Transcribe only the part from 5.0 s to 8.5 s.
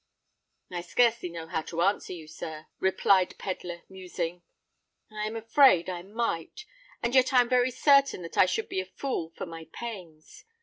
"I am afraid I might—and yet I am very certain that I